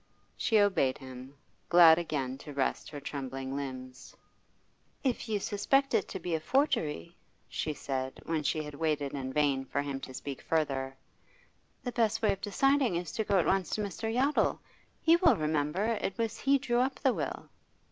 [0.35, 1.35] She obeyed him,
[1.69, 4.15] glad again to rest her trembling limbs.
[5.03, 7.15] 'If you suspect it to be a forgery,'
[7.47, 10.95] she said, when she had waited in vain for him to speak further,
[11.83, 14.11] 'the best way of deciding is to go at once to Mr.
[14.11, 14.57] Yottle.
[15.03, 17.47] He will remember; it was he drew up the will.